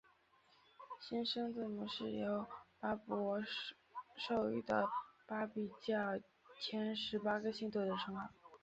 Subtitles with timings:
[0.99, 2.47] 新生字母是由
[2.79, 3.45] 巴孛
[4.17, 4.89] 授予的
[5.27, 6.19] 巴比教
[6.59, 8.29] 前十八个信徒的称号。